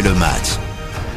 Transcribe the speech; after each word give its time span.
le 0.00 0.14
match. 0.14 0.56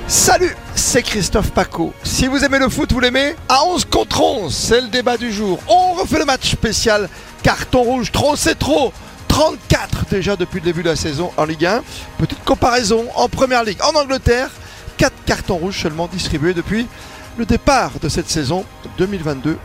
Salut, 0.07 0.53
c'est 0.75 1.01
Christophe 1.01 1.51
Paco. 1.51 1.93
Si 2.03 2.27
vous 2.27 2.43
aimez 2.43 2.59
le 2.59 2.67
foot, 2.67 2.91
vous 2.91 2.99
l'aimez 2.99 3.35
À 3.47 3.63
11 3.65 3.85
contre 3.85 4.21
11, 4.21 4.53
c'est 4.53 4.81
le 4.81 4.87
débat 4.87 5.15
du 5.15 5.31
jour. 5.31 5.59
On 5.69 5.93
refait 5.93 6.19
le 6.19 6.25
match 6.25 6.51
spécial. 6.51 7.07
Carton 7.41 7.83
rouge, 7.83 8.11
trop 8.11 8.35
c'est 8.35 8.59
trop. 8.59 8.91
34 9.29 10.07
déjà 10.09 10.35
depuis 10.35 10.59
le 10.59 10.65
début 10.65 10.83
de 10.83 10.89
la 10.89 10.97
saison 10.97 11.31
en 11.37 11.45
Ligue 11.45 11.65
1. 11.65 11.83
Petite 12.17 12.43
comparaison 12.43 13.05
en 13.15 13.29
Première 13.29 13.63
Ligue 13.63 13.81
en 13.81 13.97
Angleterre. 13.97 14.49
4 14.97 15.13
cartons 15.25 15.55
rouges 15.55 15.81
seulement 15.81 16.07
distribués 16.07 16.53
depuis 16.53 16.85
le 17.37 17.45
départ 17.45 17.91
de 18.01 18.09
cette 18.09 18.29
saison 18.29 18.65
2022-2023. 18.99 19.55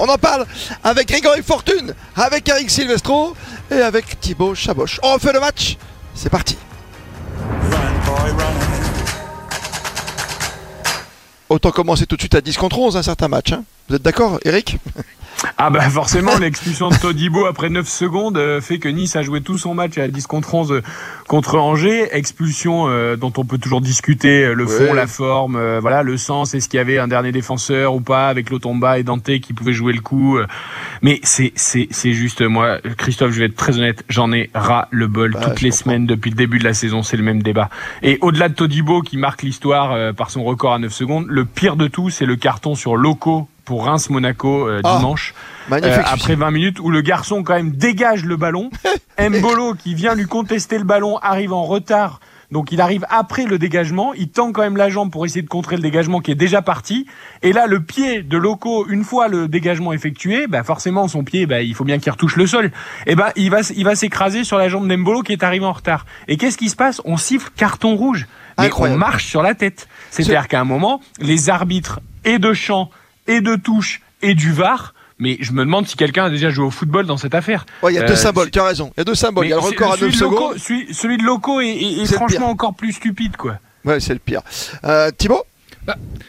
On 0.00 0.08
en 0.08 0.18
parle 0.18 0.44
avec 0.84 1.08
Grégory 1.08 1.42
Fortune, 1.42 1.94
avec 2.14 2.46
Eric 2.48 2.70
Silvestro 2.70 3.34
et 3.70 3.80
avec 3.80 4.20
Thibaut 4.20 4.54
Chaboch. 4.54 5.00
On 5.02 5.14
refait 5.14 5.32
le 5.32 5.40
match, 5.40 5.78
c'est 6.14 6.30
parti. 6.30 6.56
Autant 11.48 11.70
commencer 11.70 12.06
tout 12.06 12.16
de 12.16 12.20
suite 12.20 12.34
à 12.34 12.40
10 12.40 12.56
contre 12.56 12.78
11 12.78 12.96
un 12.96 13.02
certain 13.02 13.28
match. 13.28 13.52
hein. 13.52 13.64
Vous 13.88 13.94
êtes 13.96 14.02
d'accord, 14.02 14.38
Eric? 14.44 14.78
Ah 15.58 15.70
bah 15.70 15.80
forcément 15.90 16.36
l'expulsion 16.38 16.88
de 16.88 16.96
Todibo 16.96 17.46
après 17.46 17.68
9 17.68 17.86
secondes 17.88 18.36
euh, 18.38 18.60
fait 18.60 18.78
que 18.78 18.88
Nice 18.88 19.16
a 19.16 19.22
joué 19.22 19.40
tout 19.42 19.58
son 19.58 19.74
match 19.74 19.98
à 19.98 20.08
10 20.08 20.26
contre 20.26 20.54
11 20.54 20.72
euh, 20.72 20.82
contre 21.28 21.56
Angers, 21.58 22.08
expulsion 22.16 22.88
euh, 22.88 23.16
dont 23.16 23.32
on 23.36 23.44
peut 23.44 23.58
toujours 23.58 23.80
discuter 23.80 24.44
euh, 24.44 24.54
le 24.54 24.66
fond, 24.66 24.84
Ouais. 24.84 24.94
la 24.94 25.06
forme, 25.06 25.56
euh, 25.56 25.78
voilà 25.80 26.02
le 26.02 26.16
sens, 26.16 26.54
est-ce 26.54 26.68
qu'il 26.68 26.78
y 26.78 26.80
avait 26.80 26.98
un 26.98 27.08
dernier 27.08 27.32
défenseur 27.32 27.94
ou 27.94 28.00
pas 28.00 28.28
avec 28.28 28.50
Lotomba 28.50 28.98
et 28.98 29.02
Dante 29.02 29.38
qui 29.40 29.52
pouvaient 29.52 29.72
jouer 29.72 29.92
le 29.92 30.00
coup 30.00 30.38
mais 31.02 31.20
c'est 31.22 31.52
c'est 31.54 31.88
c'est 31.90 32.12
juste 32.12 32.40
moi 32.42 32.78
Christophe, 32.96 33.32
je 33.32 33.40
vais 33.40 33.46
être 33.46 33.56
très 33.56 33.76
honnête, 33.78 34.04
j'en 34.08 34.32
ai 34.32 34.50
ras 34.54 34.88
le 34.90 35.06
bol 35.06 35.32
Bah, 35.32 35.40
toutes 35.42 35.60
les 35.60 35.70
comprends. 35.70 35.84
semaines 35.84 36.06
depuis 36.06 36.30
le 36.30 36.36
début 36.36 36.58
de 36.58 36.64
la 36.64 36.74
saison, 36.74 37.02
c'est 37.02 37.16
le 37.16 37.22
même 37.22 37.42
débat. 37.42 37.68
Et 38.02 38.18
au-delà 38.22 38.48
de 38.48 38.54
Todibo 38.54 39.02
qui 39.02 39.16
marque 39.16 39.42
l'histoire 39.42 39.92
euh, 39.92 40.12
par 40.12 40.30
son 40.30 40.44
record 40.44 40.72
à 40.74 40.78
9 40.78 40.92
secondes, 40.92 41.26
le 41.28 41.44
pire 41.44 41.76
de 41.76 41.88
tout, 41.88 42.10
c'est 42.10 42.26
le 42.26 42.36
carton 42.36 42.74
sur 42.74 42.96
Loco 42.96 43.48
pour 43.66 43.84
Reims-Monaco 43.84 44.66
euh, 44.68 44.80
Ah. 44.84 44.96
dimanche. 44.96 45.34
Euh, 45.70 46.02
après 46.06 46.36
20 46.36 46.50
minutes 46.52 46.80
où 46.80 46.90
le 46.90 47.02
garçon 47.02 47.42
quand 47.42 47.54
même 47.54 47.72
dégage 47.72 48.24
le 48.24 48.36
ballon. 48.36 48.70
Mbolo 49.20 49.74
qui 49.74 49.94
vient 49.94 50.14
lui 50.14 50.24
contester 50.26 50.78
le 50.78 50.84
ballon 50.84 51.18
arrive 51.18 51.52
en 51.52 51.64
retard. 51.64 52.20
Donc 52.52 52.70
il 52.70 52.80
arrive 52.80 53.04
après 53.10 53.44
le 53.44 53.58
dégagement, 53.58 54.14
il 54.14 54.28
tend 54.28 54.52
quand 54.52 54.62
même 54.62 54.76
la 54.76 54.88
jambe 54.88 55.10
pour 55.10 55.26
essayer 55.26 55.42
de 55.42 55.48
contrer 55.48 55.74
le 55.74 55.82
dégagement 55.82 56.20
qui 56.20 56.30
est 56.30 56.36
déjà 56.36 56.62
parti. 56.62 57.04
Et 57.42 57.52
là, 57.52 57.66
le 57.66 57.82
pied 57.82 58.22
de 58.22 58.38
Loco, 58.38 58.86
une 58.88 59.02
fois 59.02 59.26
le 59.26 59.48
dégagement 59.48 59.92
effectué, 59.92 60.46
bah 60.46 60.62
forcément 60.62 61.08
son 61.08 61.24
pied, 61.24 61.46
bah, 61.46 61.62
il 61.62 61.74
faut 61.74 61.82
bien 61.82 61.98
qu'il 61.98 62.12
retouche 62.12 62.36
le 62.36 62.46
sol. 62.46 62.70
Et 63.06 63.16
ben 63.16 63.30
il 63.34 63.50
va, 63.50 63.62
il 63.76 63.84
va 63.84 63.96
s'écraser 63.96 64.44
sur 64.44 64.58
la 64.58 64.68
jambe 64.68 64.86
d'Embolo 64.86 65.22
qui 65.22 65.32
est 65.32 65.42
arrivé 65.42 65.64
en 65.64 65.72
retard. 65.72 66.06
Et 66.28 66.36
qu'est-ce 66.36 66.56
qui 66.56 66.68
se 66.68 66.76
passe? 66.76 67.02
On 67.04 67.16
siffle 67.16 67.50
carton 67.56 67.96
rouge. 67.96 68.28
Mais 68.58 68.66
Incroyable. 68.66 68.96
on 68.96 69.00
marche 69.04 69.26
sur 69.26 69.42
la 69.42 69.54
tête. 69.56 69.88
C'est-à-dire 70.10 70.46
qu'à 70.46 70.60
un 70.60 70.64
moment, 70.64 71.00
les 71.18 71.50
arbitres 71.50 71.98
et 72.24 72.38
de 72.38 72.52
champ 72.52 72.90
et 73.26 73.40
de 73.40 73.56
touche 73.56 74.00
et 74.22 74.34
du 74.34 74.52
VAR, 74.52 74.94
mais 75.18 75.36
je 75.40 75.52
me 75.52 75.60
demande 75.64 75.86
si 75.86 75.96
quelqu'un 75.96 76.24
a 76.26 76.30
déjà 76.30 76.50
joué 76.50 76.64
au 76.66 76.70
football 76.70 77.06
dans 77.06 77.16
cette 77.16 77.34
affaire. 77.34 77.64
Ouais, 77.82 77.92
il 77.92 77.96
y 77.96 77.98
a 77.98 78.02
deux 78.06 78.12
Euh, 78.14 78.16
symboles, 78.16 78.50
tu 78.50 78.58
as 78.58 78.64
raison. 78.64 78.92
Il 78.96 79.00
y 79.00 79.02
a 79.02 79.04
deux 79.04 79.14
symboles. 79.14 79.46
Il 79.46 79.50
y 79.50 79.52
a 79.52 79.56
le 79.56 79.62
record 79.62 79.92
à 79.92 79.96
celui 79.96 80.12
9 80.12 80.18
de 80.20 80.24
Loco- 80.24 80.36
secondes. 80.36 80.58
celui, 80.58 80.94
celui 80.94 81.16
de 81.18 81.22
Loco 81.22 81.60
est, 81.60 81.68
est- 81.68 82.12
franchement 82.14 82.50
encore 82.50 82.74
plus 82.74 82.92
stupide, 82.92 83.36
quoi. 83.36 83.58
Ouais, 83.84 84.00
c'est 84.00 84.12
le 84.14 84.18
pire. 84.18 84.42
Euh, 84.84 85.10
Thibaut? 85.16 85.44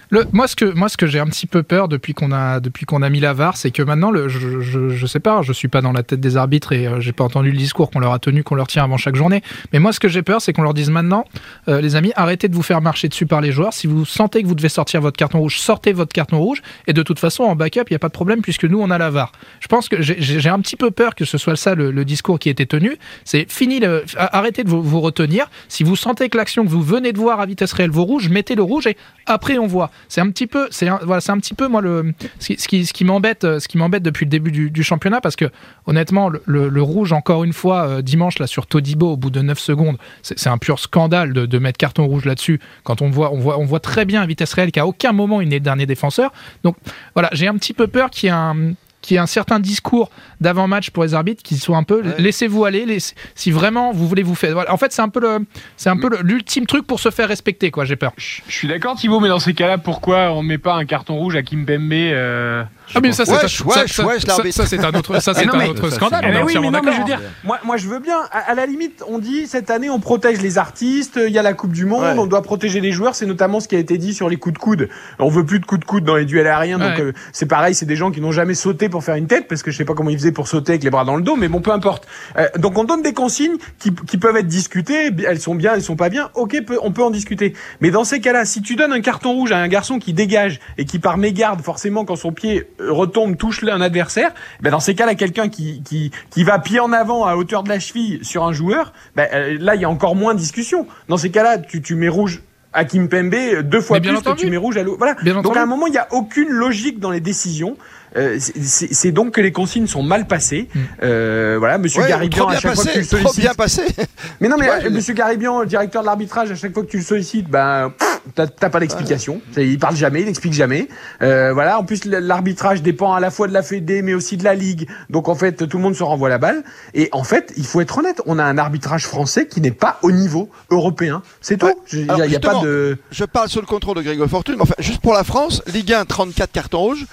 Le, 0.10 0.26
moi, 0.32 0.48
ce 0.48 0.56
que, 0.56 0.66
moi, 0.66 0.88
ce 0.88 0.96
que 0.96 1.06
j'ai 1.06 1.20
un 1.20 1.26
petit 1.26 1.48
peu 1.48 1.64
peur 1.64 1.90
depuis 1.90 2.14
qu'on 2.14 2.32
a, 2.32 2.60
depuis 2.62 2.86
a 2.90 3.10
mis 3.10 3.20
la 3.20 3.34
VAR, 3.34 3.58
c'est 3.58 3.72
que 3.72 3.82
maintenant, 3.84 4.12
je, 4.28 4.62
je, 4.62 4.90
je 4.90 5.06
sais 5.06 5.20
pas, 5.20 5.42
je 5.42 5.52
suis 5.52 5.68
pas 5.68 5.82
dans 5.82 5.92
la 5.92 6.02
tête 6.04 6.22
des 6.22 6.38
arbitres 6.38 6.72
et 6.72 6.88
euh, 6.88 7.02
j'ai 7.02 7.12
pas 7.12 7.26
entendu 7.26 7.52
le 7.52 7.58
discours 7.58 7.92
qu'on 7.92 8.00
leur 8.00 8.14
a 8.14 8.20
tenu, 8.20 8.44
qu'on 8.44 8.56
leur 8.56 8.68
tient 8.68 8.84
avant 8.84 8.96
chaque 8.98 9.16
journée. 9.16 9.44
Mais 9.74 9.80
moi, 9.80 9.92
ce 9.92 10.00
que 10.00 10.08
j'ai 10.08 10.22
peur, 10.22 10.42
c'est 10.42 10.54
qu'on 10.54 10.62
leur 10.62 10.74
dise 10.74 10.90
maintenant, 10.90 11.26
euh, 11.68 11.82
les 11.82 11.96
amis, 11.98 12.14
arrêtez 12.16 12.48
de 12.48 12.56
vous 12.56 12.64
faire 12.64 12.82
marcher 12.82 13.10
dessus 13.10 13.26
par 13.26 13.42
les 13.42 13.52
joueurs. 13.52 13.74
Si 13.74 13.86
vous 13.88 14.06
sentez 14.06 14.42
que 14.42 14.48
vous 14.48 14.56
devez 14.56 14.70
sortir 14.70 15.02
votre 15.02 15.18
carton 15.18 15.40
rouge, 15.40 15.60
sortez 15.60 15.92
votre 15.92 16.14
carton 16.14 16.40
rouge. 16.40 16.62
Et 16.88 16.94
de 16.94 17.04
toute 17.04 17.20
façon, 17.20 17.44
en 17.44 17.56
backup, 17.56 17.82
il 17.90 17.94
n'y 17.94 17.96
a 17.98 18.00
pas 18.00 18.08
de 18.08 18.14
problème 18.14 18.42
puisque 18.42 18.64
nous, 18.66 18.80
on 18.80 18.90
a 18.90 18.98
la 18.98 19.10
VAR. 19.10 19.34
Je 19.60 19.68
pense 19.68 19.90
que 19.90 20.02
j'ai- 20.02 20.48
un 20.48 20.62
petit 20.62 20.78
peu 20.78 20.92
peur 20.92 21.14
que 21.14 21.26
ce 21.26 21.38
soit 21.38 21.58
ça 21.58 21.76
le, 21.76 22.06
discours 22.06 22.40
qui 22.40 22.48
été 22.50 22.66
tenu. 22.66 22.96
C'est 23.26 23.52
fini, 23.52 23.82
arrêtez 24.16 24.64
de 24.64 24.70
vous, 24.70 24.82
vous 24.82 25.02
retenir. 25.02 25.50
Si 25.68 25.84
vous 25.84 25.98
sentez 25.98 26.30
que 26.30 26.38
l'action 26.38 26.64
que 26.64 26.70
vous 26.70 26.82
venez 26.82 27.12
de 27.12 27.18
voir 27.18 27.42
à 27.42 27.46
vitesse 27.46 27.74
réelle 27.74 27.92
vaut 27.92 28.06
rouge, 28.06 28.30
mettez 28.30 28.56
le 28.56 28.64
rouge 28.64 28.88
et 28.88 28.96
après 29.26 29.47
on 29.60 29.68
voit. 29.68 29.90
C'est 30.10 30.22
un 30.22 30.30
petit 30.30 30.48
peu, 30.48 30.68
c'est 30.72 30.90
voilà, 31.04 31.22
c'est 31.22 31.32
un 31.32 31.40
petit 31.40 31.54
peu 31.54 31.68
moi 31.68 31.82
le 31.82 32.14
ce 32.40 32.54
qui, 32.68 32.86
ce 32.86 32.94
qui, 32.94 33.06
m'embête, 33.06 33.44
euh, 33.44 33.60
ce 33.60 33.68
qui 33.68 33.78
m'embête 33.78 34.04
depuis 34.04 34.26
le 34.26 34.30
début 34.30 34.52
du, 34.52 34.84
championnat 34.84 35.22
parce 35.22 35.36
que 35.36 35.46
honnêtement 35.86 36.30
le, 36.30 36.82
rouge 36.82 37.12
encore 37.14 37.44
une 37.44 37.54
fois 37.54 37.88
euh, 37.88 38.02
dimanche 38.02 38.40
là 38.40 38.48
sur 38.48 38.68
Todibo 38.68 39.14
au 39.14 39.18
bout 39.18 39.30
de 39.30 39.42
9 39.42 39.58
secondes, 39.60 39.98
c'est 40.22 40.48
un 40.48 40.58
pur 40.58 40.80
scandale 40.80 41.34
de, 41.34 41.46
de 41.46 41.60
mettre 41.60 41.78
carton 41.78 42.06
rouge 42.06 42.26
là-dessus. 42.26 42.60
Quand 42.84 43.02
on 43.02 43.10
voit, 43.10 43.34
on 43.34 43.40
voit, 43.40 43.58
on 43.60 43.66
voit 43.66 43.80
très 43.80 44.06
bien 44.06 44.22
à 44.22 44.26
vitesse 44.26 44.54
réelle 44.54 44.72
qu'à 44.72 44.86
aucun 44.86 45.12
moment 45.12 45.42
il 45.42 45.50
n'est 45.50 45.56
le 45.56 45.62
dernier 45.62 45.86
défenseur. 45.86 46.32
Donc 46.64 46.76
voilà, 47.14 47.30
j'ai 47.34 47.48
un 47.48 47.56
petit 47.56 47.74
peu 47.74 47.88
peur 47.88 48.10
qu'il 48.10 48.28
y 48.28 48.30
ait 48.30 48.36
un 48.36 48.74
qu'il 49.08 49.16
y 49.16 49.18
ait 49.18 49.22
un 49.22 49.26
certain 49.28 49.60
discours 49.60 50.10
d'avant-match 50.42 50.90
pour 50.92 51.04
les 51.04 51.14
arbitres 51.14 51.42
qui 51.44 51.58
soit 51.58 51.78
un 51.78 51.84
peu 51.84 52.02
Ouais. 52.04 52.16
laissez-vous 52.20 52.66
aller 52.66 52.86
laissez- 52.86 53.16
si 53.36 53.52
vraiment 53.52 53.92
vous 53.92 54.08
voulez 54.08 54.24
vous 54.24 54.36
faire 54.36 54.54
voilà. 54.54 54.72
en 54.74 54.78
fait 54.78 54.92
c'est 54.92 55.02
un 55.02 55.10
peu 55.10 55.20
le 55.22 55.40
c'est 55.78 55.90
un 55.90 55.98
peu 55.98 56.10
l'ultime 56.22 56.66
truc 56.66 56.86
pour 56.86 57.00
se 57.00 57.10
faire 57.10 57.28
respecter 57.28 57.72
quoi 57.72 57.86
j'ai 57.86 57.96
peur 57.96 58.12
Je 58.18 58.42
je 58.48 58.54
suis 58.54 58.68
d'accord, 58.68 58.96
Thibaut, 58.96 59.20
mais 59.20 59.30
dans 59.30 59.40
ces 59.40 59.54
cas-là, 59.54 59.78
pourquoi 59.78 60.32
on 60.34 60.42
met 60.44 60.58
pas 60.58 60.74
un 60.76 60.86
carton 60.86 61.16
rouge 61.16 61.36
à 61.36 61.44
Kimpembe 61.44 61.92
euh, 61.94 62.64
ah 62.96 63.00
mais 63.02 63.12
ça 63.12 63.26
c'est 63.26 63.32
Wesh, 63.34 63.58
ça- 63.58 63.66
wesh, 63.66 63.92
ça- 63.94 64.06
wesh, 64.06 64.22
ça- 64.22 64.28
l'arbitre. 64.28 64.56
ça, 64.56 64.66
c'est 64.66 64.80
un 64.84 64.90
autre 64.94 65.20
ça 65.22 65.34
c'est 65.34 65.46
non, 65.46 65.54
un 65.54 65.58
mais- 65.58 65.70
autre 65.70 65.90
scandale 65.90 66.22
Eh 66.24 66.28
on 66.28 66.32
est 66.34 66.40
Eh 66.40 66.44
oui, 66.44 66.54
mais 66.62 66.72
non, 66.72 66.82
mais 66.84 66.92
je 66.94 66.98
veux 67.00 67.04
dire, 67.06 67.20
moi, 67.44 67.60
moi 67.66 67.78
je 67.78 67.88
veux 67.88 68.00
bien. 68.00 68.18
À, 68.32 68.52
à 68.52 68.56
la 68.56 68.66
limite, 68.66 69.04
on 69.08 69.20
dit 69.20 69.48
cette 69.48 69.70
année 69.70 69.90
on 69.90 70.00
protège 70.00 70.42
les 70.42 70.58
artistes, 70.58 71.20
il 71.24 71.32
y 71.34 71.40
a 71.40 71.42
la 71.44 71.54
Coupe 71.54 71.72
du 71.72 71.86
Monde, 71.86 72.04
Ouais. 72.04 72.16
on 72.18 72.26
doit 72.28 72.42
protéger 72.42 72.80
les 72.82 72.92
joueurs. 72.92 73.16
C'est 73.16 73.26
notamment 73.26 73.60
ce 73.60 73.68
qui 73.68 73.76
a 73.76 73.80
été 73.80 73.98
dit 73.98 74.14
sur 74.14 74.30
les 74.30 74.38
coups 74.38 74.54
de 74.54 74.60
coude. 74.60 74.90
On 75.20 75.30
veut 75.30 75.46
plus 75.46 75.60
de 75.60 75.66
coups 75.66 75.82
de 75.82 75.86
coude 75.86 76.04
dans 76.04 76.16
les 76.16 76.26
duels 76.26 76.48
aériens, 76.48 76.78
donc 76.80 77.00
euh, 77.00 77.14
c'est 77.34 77.46
pareil. 77.48 77.74
C'est 77.76 77.86
des 77.86 77.96
gens 77.96 78.12
qui 78.12 78.22
n'ont 78.22 78.32
jamais 78.32 78.54
sauté 78.56 78.90
pour 78.90 79.04
faire 79.04 79.16
une 79.16 79.28
tête, 79.28 79.48
parce 79.48 79.64
que 79.64 79.72
je 79.72 79.78
sais 79.78 79.86
pas 79.86 79.94
comment 79.94 80.10
ils 80.10 80.18
faisaient 80.18 80.32
pour 80.32 80.48
sauter 80.48 80.74
avec 80.74 80.84
les 80.84 80.90
bras 80.90 81.04
dans 81.06 81.16
le 81.16 81.22
dos, 81.24 81.36
mais 81.36 81.48
bon, 81.48 81.62
peu 81.62 81.72
importe. 81.72 82.08
Euh, 82.38 82.48
donc 82.58 82.78
on 82.78 82.84
donne 82.84 83.02
des 83.02 83.14
consignes 83.14 83.58
qui, 83.80 83.94
qui 83.94 84.18
peuvent 84.18 84.38
être 84.38 84.48
discutées. 84.48 85.10
Elles 85.28 85.40
sont 85.42 85.56
bien, 85.56 85.74
elles 85.74 85.84
sont 85.84 85.96
pas 85.96 86.10
bien. 86.10 86.30
Ok, 86.36 86.56
peut- 86.66 86.80
on 86.82 86.92
peut 86.92 87.04
en 87.04 87.10
discuter. 87.12 87.54
Mais 87.82 87.92
dans 87.92 88.04
ces 88.04 88.20
cas-là, 88.20 88.46
si 88.46 88.62
tu 88.62 88.76
donnes 88.76 88.94
un 88.94 89.02
carton 89.02 89.34
rouge 89.34 89.52
à 89.52 89.58
un 89.58 89.68
garçon 89.68 90.00
qui 90.00 90.14
dégage 90.14 90.60
et 90.78 90.86
qui 90.86 91.00
par 91.00 91.18
mégarde, 91.18 91.62
forcément, 91.62 92.06
quand 92.06 92.16
son 92.16 92.32
pied 92.32 92.68
retombe, 92.80 93.38
touche 93.38 93.64
un 93.64 93.82
adversaire, 93.82 94.32
ben 94.62 94.72
dans 94.72 94.80
ces 94.80 94.96
cas-là, 94.96 95.16
quelqu'un 95.16 95.50
qui, 95.50 95.82
qui, 95.84 96.12
qui 96.30 96.44
va 96.44 96.60
pied 96.60 96.80
en 96.80 96.94
avant 96.94 97.26
à 97.26 97.36
hauteur 97.36 97.64
de 97.64 97.70
la 97.70 97.80
cheville 97.80 98.20
sur 98.24 98.44
un 98.44 98.54
joueur, 98.54 98.94
ben, 99.16 99.28
euh, 99.34 99.58
là, 99.60 99.76
il 99.76 99.82
y 99.82 99.86
a 99.86 99.90
encore 99.90 100.16
moins 100.16 100.34
de 100.34 100.40
discussion. 100.40 100.88
Dans 101.10 101.18
ces 101.18 101.32
cas-là, 101.32 101.58
tu, 101.58 101.82
tu 101.82 101.96
mets 101.96 102.10
rouge 102.10 102.42
à 102.74 102.86
Kimpembe 102.86 103.34
euh, 103.34 103.64
deux 103.64 103.82
fois 103.82 104.00
bien 104.00 104.14
plus 104.14 104.22
que 104.22 104.38
tu 104.38 104.50
mets 104.50 104.58
rouge 104.58 104.78
à. 104.78 104.84
Voilà. 104.84 105.16
Bien 105.24 105.34
Donc 105.34 105.46
entendu. 105.46 105.60
à 105.60 105.64
un 105.64 105.66
moment, 105.66 105.88
il 105.88 105.92
n'y 105.92 105.98
a 105.98 106.08
aucune 106.12 106.50
logique 106.50 107.00
dans 107.00 107.12
les 107.12 107.20
décisions. 107.20 107.78
Euh, 108.18 108.38
c'est- 108.40 109.12
donc 109.12 109.32
que 109.32 109.42
les 109.42 109.52
consignes 109.52 109.88
sont 109.88 110.04
mal 110.04 110.28
passées. 110.28 110.68
Mm. 110.74 110.80
Euh, 111.04 111.56
voilà, 111.60 111.78
Monsieur 111.78 112.02
Ouais, 112.02 112.10
Garibian, 112.10 112.46
trop 112.46 112.50
à 112.52 112.60
chaque 112.60 112.74
fois 112.76 112.84
que 112.84 112.90
tu 112.90 113.00
passé, 113.00 113.00
le 113.00 113.06
trop 113.06 113.18
sollicites. 113.34 113.40
bien 113.44 113.54
passé. 113.54 113.82
Mais 114.42 114.48
non, 114.50 114.58
mais 114.58 114.68
Ouais, 114.70 114.76
euh, 114.76 114.82
je- 114.86 114.90
Monsieur 114.90 115.14
Garibian, 115.14 115.64
directeur 115.66 116.02
de 116.02 116.08
l'arbitrage, 116.08 116.52
à 116.52 116.56
chaque 116.56 116.74
fois 116.74 116.84
que 116.84 116.90
tu 116.90 116.98
le 116.98 117.04
sollicites, 117.04 117.48
ben 117.50 117.94
t'as 118.36 118.70
pas 118.70 118.80
d'explication. 118.80 119.42
Il 119.56 119.80
parle 119.80 119.96
jamais, 119.96 120.20
il 120.22 120.26
n'explique 120.26 120.54
jamais. 120.54 120.88
Euh, 121.22 121.54
voilà. 121.54 121.80
En 121.80 121.84
plus, 121.86 122.04
l'arbitrage 122.06 122.82
dépend 122.82 123.14
à 123.14 123.20
la 123.20 123.32
fois 123.32 123.48
de 123.48 123.54
la 123.54 123.64
Fédé, 123.64 124.02
mais 124.02 124.14
aussi 124.14 124.36
de 124.38 124.44
la 124.44 124.54
Ligue. 124.54 124.88
Donc 125.10 125.30
en 125.30 125.36
fait, 125.36 125.68
tout 125.68 125.78
le 125.78 125.84
monde 125.84 125.96
se 125.96 126.04
renvoie 126.04 126.28
la 126.30 126.38
balle. 126.38 126.64
Et 126.94 127.10
en 127.14 127.24
fait, 127.24 127.54
il 127.58 127.66
faut 127.66 127.82
être 127.82 127.98
honnête, 127.98 128.22
on 128.26 128.38
a 128.40 128.44
un 128.44 128.58
arbitrage 128.58 129.06
français 129.08 129.48
qui 129.48 129.62
n'est 129.62 129.72
pas 129.72 129.98
au 130.02 130.12
niveau 130.12 130.50
européen. 130.70 131.22
C'est 131.42 131.58
tout. 131.58 131.68
Ouais. 131.68 131.76
Il 131.94 132.12
a, 132.12 132.26
y 132.28 132.36
a 132.36 132.40
pas 132.40 132.62
de. 132.62 132.98
Je 133.12 133.24
parle 133.26 133.48
sous 133.50 133.62
le 133.62 133.66
contrôle 133.68 133.96
de 133.98 134.02
Grégory 134.02 134.30
Fortune, 134.30 134.56
mais 134.58 134.64
enfin, 134.64 134.76
juste 134.80 135.02
pour 135.02 135.14
la 135.14 135.24
France, 135.24 135.62
Ligue 135.74 135.94
1, 135.94 136.06
34 136.06 136.52
cartons 136.52 136.80
rouges. 136.80 137.06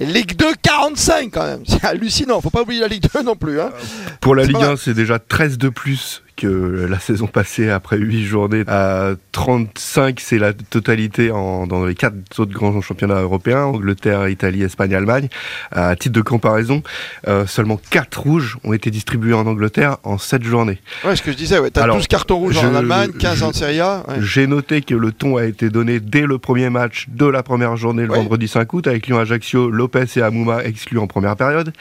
Ligue 0.00 0.36
2, 0.36 0.54
45 0.60 1.30
quand 1.32 1.44
même. 1.46 1.62
C'est 1.66 1.84
hallucinant. 1.84 2.40
Faut 2.40 2.50
pas 2.50 2.62
oublier 2.62 2.80
la 2.80 2.88
Ligue 2.88 3.06
2 3.14 3.22
non 3.22 3.36
plus. 3.36 3.60
Hein. 3.60 3.70
Pour 4.20 4.34
la 4.34 4.44
Ligue 4.44 4.58
pas 4.58 4.72
1, 4.72 4.76
c'est 4.76 4.94
déjà 4.94 5.18
13 5.18 5.58
de 5.58 5.68
plus 5.68 6.23
que 6.36 6.86
la 6.90 6.98
saison 6.98 7.26
passée 7.26 7.70
après 7.70 7.96
8 7.98 8.24
journées. 8.24 8.64
À 8.66 9.12
35, 9.32 10.18
c'est 10.20 10.38
la 10.38 10.52
totalité 10.52 11.30
en, 11.30 11.66
dans 11.66 11.84
les 11.84 11.94
quatre 11.94 12.14
autres 12.38 12.52
grands 12.52 12.80
championnats 12.80 13.20
européens, 13.20 13.64
Angleterre, 13.64 14.28
Italie, 14.28 14.62
Espagne, 14.62 14.94
Allemagne. 14.94 15.28
À 15.70 15.94
titre 15.96 16.14
de 16.14 16.20
comparaison, 16.22 16.82
euh, 17.28 17.46
seulement 17.46 17.80
4 17.90 18.20
rouges 18.20 18.58
ont 18.64 18.72
été 18.72 18.90
distribués 18.90 19.34
en 19.34 19.46
Angleterre 19.46 19.98
en 20.02 20.18
7 20.18 20.42
journées. 20.42 20.80
Ouais, 21.04 21.14
ce 21.16 21.22
que 21.22 21.30
je 21.32 21.36
disais, 21.36 21.58
ouais. 21.58 21.70
T'as 21.70 21.82
Alors, 21.84 21.96
12 21.96 22.06
cartons 22.08 22.36
rouges 22.38 22.54
je- 22.60 22.66
en 22.66 22.74
Allemagne, 22.74 23.12
15 23.18 23.42
en 23.42 23.52
Serie 23.52 23.80
A. 23.80 24.04
ouais. 24.08 24.16
J'ai 24.20 24.46
noté 24.46 24.82
que 24.82 24.94
le 24.94 25.12
ton 25.12 25.36
a 25.36 25.44
été 25.44 25.70
donné 25.70 26.00
dès 26.00 26.26
le 26.26 26.38
premier 26.38 26.70
match 26.70 27.06
de 27.08 27.26
la 27.26 27.42
première 27.42 27.76
journée 27.76 28.04
le 28.04 28.10
Ouais. 28.10 28.18
vendredi 28.18 28.48
5 28.48 28.72
août 28.72 28.86
avec 28.86 29.06
Lyon-Ajaccio, 29.06 29.70
Lopez 29.70 30.04
et 30.16 30.22
Amouma 30.22 30.64
exclus 30.64 30.98
en 30.98 31.06
première 31.06 31.36
période. 31.36 31.72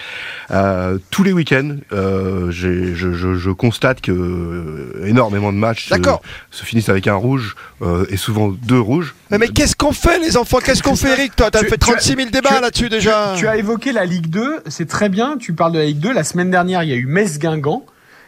Euh, 0.51 0.97
tous 1.11 1.23
les 1.23 1.33
week-ends, 1.33 1.75
euh, 1.91 2.51
je 2.51 3.49
constate 3.51 4.01
que 4.01 4.11
euh, 4.43 5.05
énormément 5.07 5.51
de 5.51 5.57
matchs 5.57 5.85
se, 5.85 5.89
D'accord. 5.91 6.21
se 6.51 6.63
finissent 6.65 6.89
avec 6.89 7.07
un 7.07 7.15
rouge 7.15 7.55
euh, 7.81 8.05
et 8.09 8.17
souvent 8.17 8.49
deux 8.49 8.79
rouges. 8.79 9.15
Mais, 9.31 9.37
mais 9.37 9.47
qu'est-ce 9.47 9.75
qu'on 9.75 9.91
fait, 9.93 10.19
les 10.19 10.37
enfants? 10.37 10.59
Qu'est-ce 10.63 10.83
qu'on 10.83 10.95
fait, 10.95 11.11
Eric 11.11 11.35
Toi, 11.35 11.49
t'as 11.51 11.59
Tu- 11.59 11.65
fait 11.69 11.77
tu 11.77 11.89
as- 11.89 11.93
36 11.95 12.15
000 12.15 12.29
débats 12.29 12.59
là-dessus 12.61 12.89
déjà. 12.89 13.33
Tu 13.37 13.47
as 13.47 13.57
évoqué 13.57 13.91
la 13.91 14.05
Ligue 14.05 14.27
2, 14.27 14.61
c'est 14.67 14.87
très 14.87 15.09
bien. 15.09 15.37
Tu 15.39 15.53
parles 15.53 15.71
de 15.73 15.79
la 15.79 15.85
Ligue 15.85 15.99
2. 15.99 16.13
La 16.13 16.23
semaine 16.23 16.51
dernière, 16.51 16.83
il 16.83 16.89
y 16.89 16.93
a 16.93 16.97
eu 16.97 17.05
Metz-Guingamp. 17.05 17.85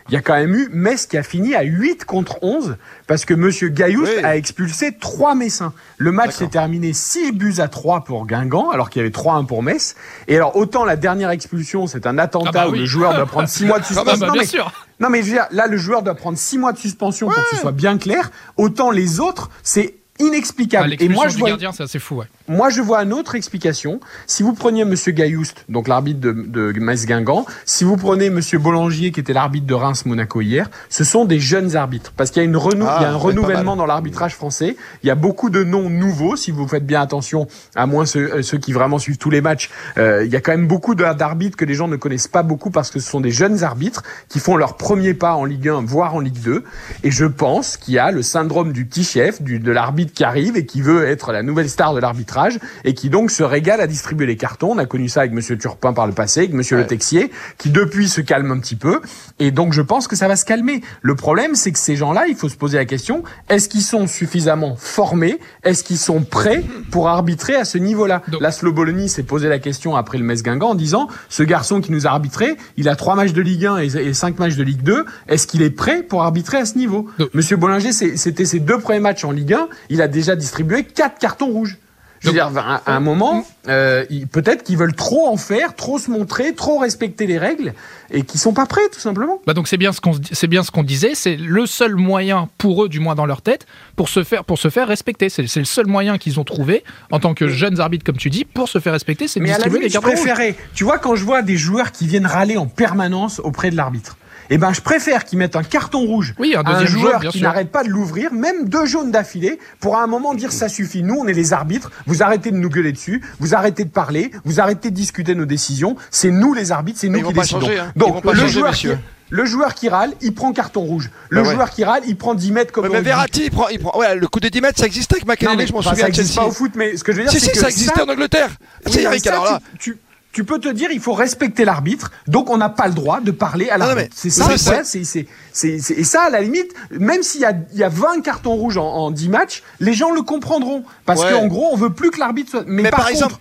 il 0.10 0.14
y 0.14 0.18
a 0.18 0.22
quand 0.22 0.36
même 0.36 0.54
eu 0.54 0.70
Metz 0.72 1.08
qui 1.08 1.18
a 1.18 1.24
fini 1.24 1.56
à 1.56 1.64
8 1.64 2.06
contre 2.06 2.38
11 2.44 2.76
parce 3.08 3.26
que 3.26 3.34
Monsieur 3.34 3.70
Gailloust 3.70 4.14
Oui. 4.18 4.24
a 4.24 4.38
expulsé 4.38 4.96
trois 5.00 5.34
Messins. 5.34 5.74
Le 5.98 6.12
match 6.12 6.32
s'est 6.32 6.48
terminé 6.48 6.94
6 6.94 7.32
buts 7.32 7.56
à 7.58 7.68
3 7.68 8.04
pour 8.04 8.28
Guingamp, 8.28 8.70
alors 8.70 8.92
qu'il 8.92 9.00
y 9.00 9.04
avait 9.06 9.10
3-1 9.12 9.46
pour 9.48 9.64
Metz. 9.64 9.96
Et 10.28 10.36
alors, 10.36 10.56
autant 10.58 10.86
la 10.86 10.96
dernière 10.96 11.32
expulsion, 11.32 11.88
c'est 11.88 12.06
un 12.06 12.20
attentat 12.20 12.50
Ah 12.54 12.66
bah 12.66 12.70
où 12.70 12.74
le 12.74 12.86
joueur 12.86 13.16
doit 13.16 13.26
prendre 13.26 13.50
6 13.50 13.66
mois 13.66 13.80
de 13.80 13.84
Ah 13.86 13.88
suspension. 13.88 14.20
bah, 14.20 14.28
Non, 14.28 14.34
bien 14.34 14.42
mais- 14.44 14.48
sûr. 14.48 14.72
Non 15.00 15.10
mais 15.10 15.22
je 15.22 15.28
veux 15.28 15.34
dire, 15.34 15.48
là 15.52 15.68
le 15.68 15.78
joueur 15.78 16.04
doit 16.04 16.16
prendre 16.16 16.38
6 16.38 16.58
mois 16.58 16.74
de 16.74 16.78
suspension 16.78 17.28
pour 17.28 17.36
que 17.36 17.56
ce 17.56 17.62
soit 17.62 17.72
bien 17.72 17.98
clair. 17.98 18.32
Autant 18.58 18.92
les 18.92 19.20
autres, 19.20 19.50
c'est 19.64 19.96
Ah, 20.20 20.24
inexplicable. 20.24 20.96
Et 21.00 21.10
moi 21.10 21.28
je 21.28 21.38
vois, 21.38 21.50
gardien, 21.50 21.72
c'est 21.72 21.84
assez 21.84 22.00
fou. 22.00 22.16
Ouais. 22.16 22.26
moi 22.48 22.70
je 22.70 22.82
vois 22.82 23.04
une 23.04 23.12
autre 23.14 23.36
explication. 23.36 24.00
Si 24.28 24.44
vous 24.44 24.54
preniez 24.54 24.86
Monsieur 24.86 25.12
Gailloust, 25.12 25.66
donc 25.70 25.88
l'arbitre 25.88 26.20
de, 26.22 26.32
de 26.32 26.80
Metz 26.80 27.06
Guingamp, 27.06 27.46
si 27.66 27.84
vous 27.84 27.98
prenez 27.98 28.30
Monsieur 28.30 28.58
Bollangier 28.60 29.12
qui 29.12 29.20
était 29.20 29.34
l'arbitre 29.34 29.68
de 29.68 29.74
Reims 29.74 30.06
Monaco 30.06 30.42
hier, 30.42 30.70
ce 30.90 31.04
sont 31.04 31.26
des 31.26 31.40
jeunes 31.40 31.76
arbitres 31.76 32.14
parce 32.16 32.32
qu'il 32.32 32.42
y 32.42 32.46
a 32.46 32.48
une 32.48 32.56
renou- 32.56 32.86
Ah, 32.88 32.98
il 33.00 33.04
y 33.04 33.06
a 33.06 33.12
un 33.12 33.16
renouvellement 33.16 33.76
dans 33.76 33.86
l'arbitrage 33.86 34.36
français. 34.36 34.78
Il 35.04 35.08
y 35.08 35.12
a 35.12 35.16
beaucoup 35.16 35.50
de 35.50 35.64
noms 35.64 35.90
nouveaux. 35.90 36.36
Si 36.36 36.52
vous 36.52 36.68
faites 36.68 36.86
bien 36.86 37.02
attention, 37.02 37.48
à 37.76 37.86
moins 37.86 38.06
ceux, 38.06 38.32
euh, 38.36 38.42
ceux 38.42 38.58
qui 38.58 38.72
vraiment 38.74 39.00
suivent 39.00 39.18
tous 39.18 39.30
les 39.30 39.42
matchs, 39.42 39.70
euh, 39.98 40.24
il 40.26 40.32
y 40.32 40.36
a 40.36 40.42
quand 40.42 40.52
même 40.52 40.68
beaucoup 40.68 40.96
d'arbitres 40.96 41.58
que 41.58 41.66
les 41.66 41.74
gens 41.74 41.88
ne 41.88 41.96
connaissent 41.98 42.28
pas 42.30 42.44
beaucoup 42.44 42.72
parce 42.72 42.90
que 42.90 43.00
ce 43.00 43.10
sont 43.10 43.22
des 43.22 43.32
jeunes 43.32 43.64
arbitres 43.64 44.04
qui 44.30 44.40
font 44.40 44.56
leur 44.56 44.78
premier 44.78 45.14
pas 45.14 45.34
en 45.36 45.44
Ligue 45.46 45.68
1, 45.70 45.82
voire 45.86 46.16
en 46.16 46.20
Ligue 46.20 46.40
2. 46.42 46.64
Et 47.04 47.12
je 47.12 47.26
pense 47.26 47.76
qu'il 47.78 47.96
y 47.96 48.00
a 48.00 48.12
le 48.12 48.22
syndrome 48.22 48.72
du 48.72 48.86
petit 48.86 49.04
chef, 49.04 49.42
du, 49.42 49.60
de 49.60 49.72
l'arbitre 49.72 50.05
qui 50.14 50.24
arrive 50.24 50.58
et 50.58 50.66
qui 50.66 50.82
veut 50.82 51.06
être 51.06 51.32
la 51.32 51.44
nouvelle 51.44 51.70
star 51.70 51.94
de 51.94 52.00
l'arbitrage 52.00 52.60
et 52.84 52.94
qui 52.94 53.10
donc 53.10 53.32
se 53.32 53.44
régale 53.44 53.82
à 53.82 53.88
distribuer 53.88 54.26
les 54.26 54.38
cartons. 54.38 54.72
On 54.72 54.78
a 54.78 54.86
connu 54.86 55.10
ça 55.10 55.22
avec 55.22 55.34
Monsieur 55.34 55.58
Turpin 55.58 55.94
par 55.94 56.08
le 56.08 56.14
passé, 56.14 56.42
avec 56.42 56.54
Monsieur 56.54 56.78
Le 56.78 56.88
Texier, 56.88 57.32
qui 57.58 57.70
depuis 57.70 58.10
se 58.10 58.22
calme 58.22 58.52
un 58.52 58.60
petit 58.60 58.76
peu. 58.76 59.02
Et 59.40 59.52
donc 59.52 59.74
je 59.74 59.82
pense 59.82 60.08
que 60.08 60.16
ça 60.16 60.28
va 60.28 60.36
se 60.36 60.46
calmer. 60.46 60.82
Le 61.02 61.16
problème, 61.16 61.56
c'est 61.56 61.72
que 61.72 61.80
ces 61.80 61.96
gens-là, 61.96 62.26
il 62.28 62.36
faut 62.36 62.50
se 62.50 62.56
poser 62.56 62.78
la 62.78 62.86
question 62.86 63.24
est-ce 63.50 63.70
qu'ils 63.70 63.82
sont 63.82 64.08
suffisamment 64.08 64.76
formés? 64.76 65.40
Est-ce 65.64 65.84
qu'ils 65.84 65.98
sont 65.98 66.22
prêts 66.22 66.64
pour 66.92 67.08
arbitrer 67.08 67.56
à 67.56 67.66
ce 67.66 67.78
niveau-là? 67.78 68.22
Laszlo 68.40 68.72
Bologna 68.72 69.08
s'est 69.08 69.24
posé 69.24 69.48
la 69.50 69.60
question 69.60 69.96
après 69.96 70.18
le 70.18 70.24
Metz 70.24 70.44
Guingamp 70.44 70.70
en 70.70 70.76
disant 70.76 71.08
ce 71.30 71.44
garçon 71.44 71.82
qui 71.82 71.92
nous 71.92 72.08
a 72.08 72.10
arbitré, 72.10 72.56
il 72.78 72.90
a 72.90 72.96
trois 72.96 73.16
matchs 73.16 73.34
de 73.34 73.42
Ligue 73.42 73.66
1 73.66 73.78
et, 73.78 74.14
cinq 74.14 74.40
matchs 74.40 74.56
de 74.56 74.64
Ligue 74.64 74.84
2. 74.84 75.06
Est-ce 75.28 75.48
qu'il 75.48 75.62
est 75.62 75.70
prêt 75.70 76.04
pour 76.04 76.24
arbitrer 76.24 76.58
à 76.58 76.66
ce 76.66 76.78
niveau? 76.78 77.08
Monsieur 77.34 77.58
Bollinger, 77.58 77.92
c'était 77.92 78.46
ses 78.46 78.60
deux 78.60 78.80
premiers 78.80 79.00
matchs 79.00 79.24
en 79.24 79.32
Ligue 79.32 79.54
1. 79.54 79.68
Il 79.90 79.95
a 80.02 80.08
déjà 80.08 80.36
distribué 80.36 80.84
quatre 80.84 81.20
cartons 81.20 81.48
rouges. 81.48 81.78
Je 82.22 82.30
veux 82.30 82.34
dire, 82.34 82.50
à, 82.58 82.82
un 82.88 83.00
moment, 83.02 83.46
euh, 83.68 84.04
il- 84.10 84.26
peut-être 84.28 84.64
qu'ils 84.64 84.78
veulent 84.78 84.96
trop 84.96 85.28
en 85.28 85.38
faire, 85.38 85.76
trop 85.76 86.00
se 86.00 86.10
montrer, 86.10 86.56
trop 86.56 86.80
respecter 86.80 87.28
les 87.28 87.38
règles, 87.38 87.74
et 88.10 88.24
qu'ils 88.24 88.40
sont 88.40 88.54
pas 88.54 88.66
prêts, 88.66 88.88
tout 88.92 89.00
simplement. 89.00 89.42
Bah 89.46 89.54
donc 89.54 89.68
c'est 89.68 89.78
bien 89.78 89.92
ce 89.92 90.02
qu'on 90.02 90.14
c'est 90.32 90.48
bien 90.48 90.64
ce 90.64 90.72
qu'on 90.72 90.82
disait, 90.82 91.14
c'est 91.14 91.36
le 91.36 91.68
seul 91.68 91.96
moyen 91.96 92.50
pour 92.58 92.84
eux, 92.86 92.90
du 92.90 93.00
moins 93.00 93.14
dans 93.14 93.28
leur 93.28 93.44
tête, 93.44 93.68
pour 93.96 94.10
se 94.10 94.24
faire 94.24 94.44
pour 94.44 94.58
se 94.58 94.70
faire 94.70 94.88
respecter. 94.88 95.30
C'est 95.30 95.44
le 95.56 95.66
seul 95.66 95.86
moyen 95.86 96.18
qu'ils 96.18 96.40
ont 96.40 96.44
trouvé 96.44 96.84
en 97.12 97.20
tant 97.20 97.36
que 97.36 97.48
jeunes 97.48 97.80
arbitres, 97.80 98.06
comme 98.06 98.18
tu 98.18 98.32
dis, 98.32 98.44
pour 98.46 98.70
se 98.70 98.80
faire 98.80 98.94
respecter, 98.94 99.28
c'est 99.28 99.40
de 99.40 99.44
Mais 99.44 99.52
à 99.52 99.60
la 99.60 99.66
distribuer 99.66 99.80
les 99.82 99.90
limite, 99.90 99.96
je 99.96 100.00
préférais. 100.00 100.56
Tu 100.74 100.84
vois, 100.84 100.98
quand 100.98 101.16
je 101.16 101.24
vois 101.24 101.44
des 101.44 101.58
joueurs 101.58 101.92
qui 101.92 102.08
viennent 102.08 102.26
râler 102.26 102.58
en 102.58 102.66
permanence 102.66 103.40
auprès 103.44 103.70
de 103.70 103.76
l'arbitre, 103.76 104.18
eh 104.50 104.58
ben, 104.58 104.74
je 104.74 104.82
préfère 104.82 105.26
qu'ils 105.26 105.38
mettent 105.40 105.56
un 105.56 105.64
carton 105.64 106.00
rouge 106.00 106.34
Oui, 106.40 106.56
un 106.56 106.62
à 106.64 106.70
un 106.70 106.80
deuxième 106.82 107.00
joueur 107.00 107.22
jaune, 107.22 107.32
qui 107.32 107.42
n'arrête 107.42 107.72
pas 107.72 107.84
de 107.84 107.90
l'ouvrir, 107.90 108.34
même 108.34 108.68
deux 108.70 108.86
jaunes 108.86 109.12
d'affilée, 109.12 109.60
pour 109.80 109.98
à 109.98 110.04
un 110.04 110.08
moment 110.08 110.34
dire 110.34 110.52
ça 110.52 110.70
suffit. 110.70 111.04
Nous, 111.04 111.16
on 111.16 111.28
est 111.28 111.34
les 111.34 111.54
arbitres. 111.54 111.92
Vous 112.06 112.24
arrêtez 112.24 112.52
de 112.52 112.58
nous 112.58 112.70
gueuler 112.70 112.92
dessus. 112.92 113.24
Vous 113.40 113.56
arrêtez 113.56 113.84
de 113.84 113.90
parler. 113.90 114.32
Vous 114.44 114.60
arrêtez 114.60 114.90
de 114.92 114.96
discuter 114.96 115.34
de 115.34 115.40
nos 115.40 115.46
décisions. 115.46 115.96
C'est 116.12 116.32
nous 116.32 116.54
les 116.54 116.72
arbitres. 116.72 117.00
C'est 117.00 117.10
nous 117.10 117.28
qui 117.28 117.34
décidons. 117.34 117.62
changer, 117.62 117.80
hein. 117.80 117.92
Donc, 117.96 118.24
le 118.24 118.32
changer, 118.34 118.48
joueur 118.48 118.74
qui, 118.74 118.88
le 119.30 119.46
joueur 119.46 119.74
qui 119.74 119.90
râle, 119.90 120.14
il 120.22 120.34
prend 120.34 120.54
carton 120.54 120.82
rouge. 120.82 121.10
Le 121.30 121.42
Bah 121.42 121.48
ouais. 121.48 121.54
joueur 121.56 121.70
qui 121.72 121.84
râle, 121.84 122.04
il 122.08 122.16
prend 122.16 122.36
10 122.36 122.52
mètres 122.52 122.72
comme 122.72 122.84
Ouais, 122.84 122.90
on 122.90 122.94
mais 122.94 123.00
dit. 123.00 123.06
Verratti, 123.06 123.44
il 123.46 123.52
prend, 123.52 123.68
il 123.70 123.80
prend. 123.80 123.98
Ouais, 123.98 124.16
le 124.16 124.28
coup 124.28 124.40
de 124.40 124.50
10 124.50 124.62
mètres, 124.62 124.80
ça 124.80 124.86
existait 124.86 125.16
avec 125.16 125.42
mais, 125.42 125.66
je 125.68 125.74
m'en 125.74 125.80
enfin, 125.80 125.92
souviens 125.92 126.14
ça 126.14 126.42
pas 126.42 126.48
au 126.48 126.52
foot, 126.52 126.72
mais 126.76 126.96
ce 126.96 127.04
que 127.04 127.12
je 127.12 127.18
veux 127.18 127.24
dire, 127.24 127.32
Si, 127.32 127.40
c'est 127.40 127.48
si, 127.48 127.52
que 127.54 127.58
ça 127.58 127.70
existait 127.70 128.02
en 128.02 128.10
Angleterre. 128.10 128.50
Eric, 128.96 129.26
alors 129.28 129.46
là. 129.46 129.60
tu, 129.80 129.98
tu- 130.36 130.44
peux 130.44 130.60
te 130.60 130.68
dire, 130.70 130.90
il 130.92 131.00
faut 131.00 131.14
respecter 131.14 131.66
l'arbitre, 131.66 132.12
donc 132.28 132.50
on 132.50 132.58
n'a 132.58 132.70
pas 132.70 132.88
le 132.88 132.94
droit 132.94 133.20
de 133.22 133.32
parler 133.32 133.70
à 133.70 133.78
l'arbitre. 133.78 134.16
C'est 134.16 134.30
ça, 134.30 134.50
c'est- 134.84 135.92
et 135.98 136.04
ça, 136.04 136.24
à 136.24 136.30
la 136.30 136.42
limite, 136.42 136.72
même 136.92 137.24
s'il 137.24 137.42
y 137.42 137.46
a, 137.46 137.54
il 137.74 137.80
y 137.80 137.84
a 137.84 137.90
20 137.90 138.22
cartons 138.22 138.54
rouges 138.56 138.78
en, 138.78 138.86
en 138.86 139.12
10 139.12 139.30
matchs, 139.30 139.64
les 139.80 139.94
gens 139.94 140.12
le 140.12 140.22
comprendront. 140.22 140.84
Parce 141.06 141.24
Ouais. 141.24 141.32
qu'en 141.32 141.48
gros, 141.48 141.70
on 141.72 141.76
veut 141.78 141.92
plus 141.94 142.12
que 142.12 142.20
l'arbitre 142.20 142.52
soit. 142.52 142.64
Mais, 142.68 142.84
Mais 142.84 142.90
par, 142.90 143.00
par 143.00 143.08
contre, 143.10 143.18
exemple, 143.24 143.36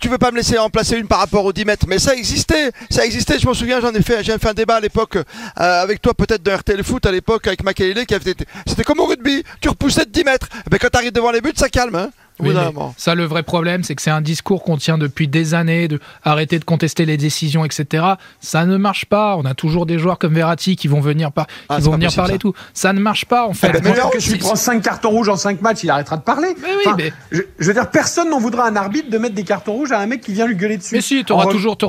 tu 0.00 0.08
veux 0.08 0.18
pas 0.18 0.30
me 0.30 0.36
laisser 0.36 0.58
en 0.58 0.68
placer 0.68 0.96
une 0.96 1.06
par 1.06 1.18
rapport 1.20 1.44
aux 1.44 1.52
10 1.52 1.64
mètres, 1.64 1.86
mais 1.88 1.98
ça 1.98 2.14
existait, 2.14 2.70
ça 2.90 3.04
existait, 3.04 3.38
je 3.38 3.46
m'en 3.46 3.54
souviens, 3.54 3.80
j'en 3.80 3.92
ai 3.92 4.02
fait, 4.02 4.22
j'ai 4.24 4.36
fait 4.38 4.48
un 4.48 4.54
débat 4.54 4.76
à 4.76 4.80
l'époque, 4.80 5.16
euh, 5.16 5.22
avec 5.56 6.02
toi 6.02 6.12
peut-être 6.12 6.42
de 6.42 6.50
RTL 6.50 6.82
Foot 6.84 7.06
à 7.06 7.12
l'époque, 7.12 7.46
avec 7.46 7.62
Makelele, 7.62 8.04
qui 8.04 8.14
avait 8.14 8.32
été, 8.32 8.44
c'était 8.66 8.84
comme 8.84 9.00
au 9.00 9.06
rugby, 9.06 9.42
tu 9.60 9.68
repoussais 9.68 10.04
de 10.04 10.10
10 10.10 10.24
mètres, 10.24 10.48
mais 10.70 10.78
quand 10.78 10.88
t'arrives 10.88 11.12
devant 11.12 11.30
les 11.30 11.40
buts, 11.40 11.52
ça 11.56 11.68
calme, 11.68 11.94
hein, 11.94 12.10
Oui, 12.40 12.54
ça, 12.96 13.14
le 13.14 13.24
vrai 13.24 13.42
problème, 13.42 13.82
c'est 13.82 13.94
que 13.94 14.02
c'est 14.02 14.10
un 14.10 14.20
discours 14.20 14.62
qu'on 14.62 14.76
tient 14.76 14.98
depuis 14.98 15.26
des 15.28 15.54
années, 15.54 15.88
de 15.88 15.98
arrêter 16.24 16.58
de 16.58 16.64
contester 16.64 17.06
les 17.06 17.16
décisions, 17.16 17.64
etc. 17.64 18.04
Ça 18.40 18.66
ne 18.66 18.76
marche 18.76 19.06
pas. 19.06 19.36
On 19.36 19.44
a 19.44 19.54
toujours 19.54 19.86
des 19.86 19.98
joueurs 19.98 20.18
comme 20.18 20.34
Verratti 20.34 20.76
qui 20.76 20.86
vont 20.88 21.00
venir, 21.00 21.32
par... 21.32 21.46
Ah, 21.68 21.76
qui 21.76 21.82
c'est 21.82 21.86
vont 21.86 21.92
pas 21.92 21.96
venir 21.96 22.08
possible, 22.08 22.16
parler 22.22 22.32
ça. 22.32 22.36
et 22.36 22.38
tout. 22.38 22.54
Ça 22.74 22.92
ne 22.92 23.00
marche 23.00 23.24
pas, 23.24 23.46
en 23.46 23.54
fait. 23.54 23.72
Ben, 23.72 23.80
mais 23.84 23.92
que 23.92 24.18
tu 24.18 24.36
prends 24.38 24.54
5 24.54 24.82
cartons 24.82 25.10
rouges 25.10 25.28
en 25.28 25.36
5 25.36 25.62
matchs, 25.62 25.84
il 25.84 25.90
arrêtera 25.90 26.16
de 26.18 26.22
parler. 26.22 26.48
Mais 26.60 26.68
oui, 26.84 26.92
mais- 26.98 27.12
je, 27.32 27.42
je 27.58 27.66
veux 27.66 27.72
dire, 27.74 27.90
personne 27.90 28.28
n'en 28.30 28.38
voudra 28.38 28.66
un 28.68 28.76
arbitre 28.76 29.10
de 29.10 29.18
mettre 29.18 29.34
des 29.34 29.44
cartons 29.44 29.72
rouges 29.72 29.92
à 29.92 29.98
un 30.00 30.06
mec 30.06 30.20
qui 30.20 30.32
vient 30.32 30.46
lui 30.46 30.56
gueuler 30.56 30.76
dessus. 30.76 30.94
Mais 30.94 31.00
si, 31.00 31.24
tu 31.24 31.32
auras 31.32 31.46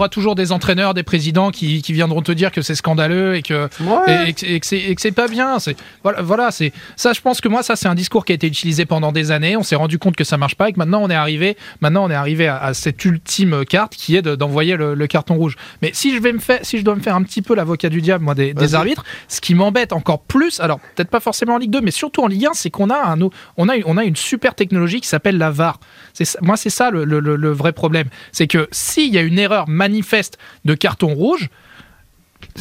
toujours, 0.09 0.35
des 0.35 0.51
entraîneurs, 0.51 0.93
des 0.93 1.03
présidents 1.03 1.51
qui, 1.51 1.81
qui 1.81 1.93
viendront 1.93 2.21
te 2.21 2.31
dire 2.31 2.51
que 2.51 2.61
c'est 2.61 2.75
scandaleux 2.75 3.35
et 3.35 3.41
que, 3.41 3.67
Ouais. 3.81 4.29
et, 4.43 4.59
c'est, 4.63 4.77
et 4.77 4.95
que 4.95 5.01
c'est 5.01 5.11
pas 5.11 5.27
bien. 5.27 5.57
Voilà, 6.03 6.21
voilà, 6.21 6.50
ça, 6.51 7.13
je 7.13 7.21
pense 7.21 7.41
que 7.41 7.47
moi, 7.50 7.63
ça, 7.63 7.75
c'est 7.75 7.88
un 7.88 7.95
discours 7.95 8.23
qui 8.25 8.31
a 8.31 8.35
été 8.35 8.47
utilisé 8.47 8.85
pendant 8.85 9.11
des 9.11 9.31
années. 9.31 9.57
On 9.57 9.63
s'est 9.63 9.75
rendu 9.75 10.00
compte 10.00 10.15
que 10.15 10.23
ça 10.23 10.37
marche 10.38 10.56
pas 10.56 10.69
et 10.69 10.74
que 10.74 10.78
maintenant, 10.80 11.01
on 11.04 11.10
est 11.10 11.16
arrivé, 11.16 11.57
maintenant, 11.81 12.06
on 12.06 12.10
est 12.10 12.16
arrivé 12.16 12.48
à, 12.48 12.57
à 12.57 12.74
cette 12.74 13.04
ultime 13.06 13.66
carte 13.66 13.95
qui 13.95 14.16
est 14.16 14.22
de- 14.22 14.36
d'envoyer 14.36 14.75
le, 14.75 14.94
le 14.94 15.07
carton 15.07 15.36
rouge. 15.36 15.56
Mais 15.81 15.92
si 15.94 16.16
je 16.16 16.22
vais 16.22 16.34
me 16.34 16.39
faire, 16.39 16.60
si 16.63 16.78
je 16.78 16.84
dois 16.84 16.95
me 16.95 17.01
faire 17.01 17.16
un 17.16 17.24
petit 17.24 17.42
peu 17.42 17.56
l'avocat 17.56 17.89
du 17.89 18.01
diable, 18.01 18.24
moi, 18.24 18.36
des, 18.36 18.54
arbitres, 18.75 19.04
ce 19.28 19.42
qui 19.42 19.56
m'embête 19.56 19.94
encore 19.94 20.22
plus, 20.22 20.60
alors 20.60 20.80
peut-être 20.95 21.10
pas 21.10 21.19
forcément 21.19 21.56
en 21.56 21.57
Ligue 21.57 21.72
2, 21.72 21.81
mais 21.81 21.92
surtout 21.92 22.22
en 22.24 22.28
Ligue 22.28 22.45
1, 22.48 22.54
c'est 22.54 22.69
qu'on 22.69 22.89
a 22.89 23.12
un, 23.13 23.19
on 23.57 23.69
a, 23.69 23.74
on 23.86 23.98
a 23.98 24.04
une 24.04 24.16
super 24.16 24.56
technologie 24.56 25.01
qui 25.01 25.07
s'appelle 25.07 25.38
la 25.38 25.51
VAR. 25.51 25.80
C'est 26.13 26.42
moi, 26.42 26.57
c'est 26.57 26.69
ça 26.69 26.89
le, 26.92 27.04
le- 27.06 27.19
le- 27.19 27.36
le 27.36 27.51
vrai 27.51 27.74
problème. 27.74 28.07
C'est 28.31 28.48
que 28.48 28.68
s'il 28.72 29.13
y 29.13 29.18
a 29.18 29.22
une 29.22 29.39
erreur 29.39 29.68
manifeste 29.68 30.38
de 30.66 30.74
carton 30.74 31.13
rouge, 31.13 31.50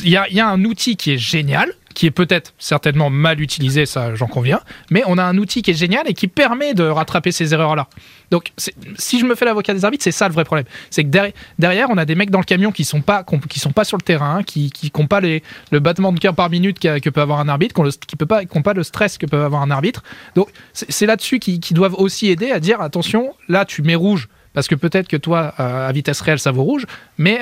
il 0.02 0.10
y 0.10 0.16
a, 0.16 0.26
il 0.28 0.36
y 0.36 0.40
a 0.40 0.48
un 0.48 0.64
outil 0.64 0.96
qui 0.96 1.12
est 1.12 1.18
génial, 1.18 1.72
qui 1.96 2.04
est 2.04 2.10
peut-être 2.10 2.52
certainement 2.58 3.08
mal 3.08 3.40
utilisé, 3.40 3.86
ça 3.86 4.14
j'en 4.14 4.26
conviens, 4.26 4.60
mais 4.90 5.02
on 5.06 5.16
a 5.16 5.24
un 5.24 5.38
outil 5.38 5.62
qui 5.62 5.70
est 5.70 5.74
génial 5.74 6.02
et 6.06 6.12
qui 6.12 6.28
permet 6.28 6.74
de 6.74 6.82
rattraper 6.84 7.32
ces 7.32 7.54
erreurs-là. 7.54 7.88
Donc 8.30 8.52
si 8.98 9.18
je 9.18 9.24
me 9.24 9.34
fais 9.34 9.46
l'avocat 9.46 9.72
des 9.72 9.82
arbitres, 9.86 10.04
c'est 10.04 10.12
ça 10.12 10.28
le 10.28 10.34
vrai 10.34 10.44
problème. 10.44 10.66
C'est 10.90 11.04
que 11.04 11.08
derrière, 11.58 11.88
on 11.88 11.96
a 11.96 12.04
des 12.04 12.14
mecs 12.14 12.30
dans 12.30 12.38
le 12.38 12.44
camion 12.44 12.70
qui 12.70 12.84
sont 12.84 13.02
sont 13.56 13.72
pas 13.72 13.84
sur 13.84 13.96
le 13.96 14.02
terrain, 14.02 14.42
qui 14.42 14.70
n'ont 14.94 15.06
pas 15.06 15.22
le 15.22 15.80
battement 15.80 16.12
de 16.12 16.20
cœur 16.20 16.34
par 16.34 16.50
minute 16.50 16.78
que 16.78 17.08
peut 17.08 17.22
avoir 17.22 17.40
un 17.40 17.48
arbitre, 17.48 17.74
qui 17.74 17.80
n'ont 17.80 18.18
peut 18.18 18.26
pas, 18.26 18.44
qui 18.44 18.58
ont 18.58 18.62
pas 18.62 18.74
le 18.74 18.82
stress 18.82 19.16
que 19.16 19.24
peut 19.24 19.42
avoir 19.42 19.62
un 19.62 19.70
arbitre. 19.70 20.02
Donc 20.34 20.50
c'est 20.74 21.06
là-dessus 21.06 21.38
qu'ils 21.38 21.74
doivent 21.74 21.94
aussi 21.94 22.28
aider 22.28 22.50
à 22.50 22.60
dire 22.60 22.82
attention, 22.82 23.32
là 23.48 23.64
tu 23.64 23.80
mets 23.80 23.94
rouge 23.94 24.28
parce 24.52 24.68
que 24.68 24.74
peut-être 24.74 25.08
que 25.08 25.16
toi 25.16 25.46
à 25.56 25.90
vitesse 25.92 26.20
réelle 26.20 26.40
ça 26.40 26.50
vaut 26.50 26.62
rouge, 26.62 26.84
mais 27.16 27.40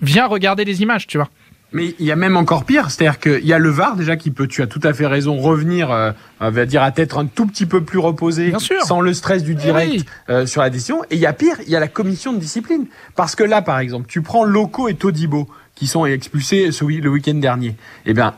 viens 0.00 0.26
regarder 0.26 0.64
les 0.64 0.82
images, 0.82 1.06
tu 1.06 1.18
vois. 1.18 1.28
Mais 1.72 1.94
il 1.98 2.04
y 2.06 2.12
a 2.12 2.16
même 2.16 2.36
encore 2.36 2.64
pire, 2.64 2.90
c'est-à-dire 2.90 3.18
qu'il 3.18 3.46
y 3.46 3.52
a 3.52 3.58
le 3.58 3.70
VAR 3.70 3.96
déjà 3.96 4.16
qui 4.16 4.30
peut, 4.30 4.46
tu 4.46 4.60
as 4.62 4.66
tout 4.66 4.80
à 4.82 4.92
fait 4.92 5.06
raison, 5.06 5.38
revenir, 5.38 5.90
euh, 5.90 6.12
on 6.40 6.50
va 6.50 6.66
dire 6.66 6.82
à 6.82 6.90
tête 6.90 7.14
un 7.14 7.24
tout 7.26 7.46
petit 7.46 7.64
peu 7.66 7.82
plus 7.82 7.98
reposé, 7.98 8.48
Bien 8.50 8.58
sûr. 8.58 8.82
sans 8.84 9.00
le 9.00 9.14
stress 9.14 9.42
du 9.42 9.54
direct 9.54 9.90
oui. 9.92 10.04
euh, 10.28 10.44
sur 10.46 10.60
la 10.60 10.68
décision. 10.70 11.02
Et 11.04 11.14
il 11.16 11.20
y 11.20 11.26
a 11.26 11.32
pire, 11.32 11.56
il 11.66 11.70
y 11.72 11.76
a 11.76 11.80
la 11.80 11.88
commission 11.88 12.32
de 12.34 12.38
discipline, 12.38 12.86
parce 13.16 13.34
que 13.34 13.42
là, 13.44 13.62
par 13.62 13.78
exemple, 13.78 14.06
tu 14.08 14.20
prends 14.22 14.44
Loco 14.44 14.88
et 14.88 14.94
Todibo 14.94 15.48
qui 15.74 15.86
sont 15.86 16.04
expulsés 16.04 16.72
ce, 16.72 16.84
le 16.84 17.08
week-end 17.08 17.34
dernier. 17.34 17.74
Eh 18.04 18.12
bien, 18.12 18.34